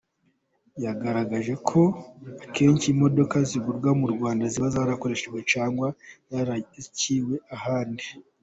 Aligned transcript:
Yagaragaje 0.85 1.53
ko 1.69 1.81
akenshi 2.43 2.85
imodoka 2.93 3.35
zigurwa 3.49 3.89
mu 3.99 4.07
Rwanda 4.13 4.43
ziba 4.51 4.67
zarakoreshejwe 4.75 5.39
cyangwa 5.51 5.87
zaraciwe 6.31 7.35
ahandi. 7.57 8.05